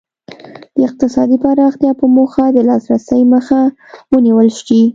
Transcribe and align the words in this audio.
د 0.75 0.77
اقتصادي 0.87 1.37
پراختیا 1.43 1.91
په 1.99 2.05
موخه 2.15 2.45
د 2.51 2.57
لاسرسي 2.69 3.21
مخه 3.33 3.61
ونیول 4.13 4.47
شي. 4.65 4.81